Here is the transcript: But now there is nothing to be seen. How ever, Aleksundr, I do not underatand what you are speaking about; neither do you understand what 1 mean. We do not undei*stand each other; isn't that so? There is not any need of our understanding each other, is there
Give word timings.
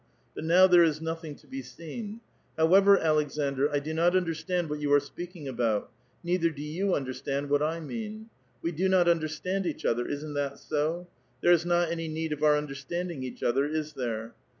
But 0.33 0.45
now 0.45 0.65
there 0.65 0.81
is 0.83 0.99
nothing 0.99 1.35
to 1.35 1.47
be 1.47 1.61
seen. 1.61 2.21
How 2.57 2.73
ever, 2.73 2.97
Aleksundr, 2.97 3.69
I 3.71 3.77
do 3.77 3.93
not 3.93 4.13
underatand 4.13 4.67
what 4.67 4.79
you 4.79 4.91
are 4.93 4.99
speaking 4.99 5.47
about; 5.47 5.91
neither 6.23 6.49
do 6.49 6.63
you 6.63 6.95
understand 6.95 7.51
what 7.51 7.61
1 7.61 7.85
mean. 7.85 8.27
We 8.63 8.71
do 8.71 8.89
not 8.89 9.05
undei*stand 9.05 9.67
each 9.67 9.85
other; 9.85 10.07
isn't 10.07 10.33
that 10.33 10.57
so? 10.57 11.07
There 11.41 11.51
is 11.51 11.67
not 11.67 11.91
any 11.91 12.07
need 12.07 12.33
of 12.33 12.41
our 12.41 12.57
understanding 12.57 13.21
each 13.21 13.43
other, 13.43 13.65
is 13.67 13.93
there 13.93 14.33